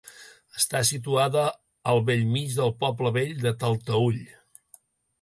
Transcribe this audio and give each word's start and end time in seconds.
Està 0.59 0.79
situada 0.89 1.43
al 1.93 2.03
bell 2.09 2.25
mig 2.33 2.57
del 2.63 2.75
poble 2.83 3.15
vell 3.21 3.39
de 3.47 3.57
Talteüll. 3.67 4.23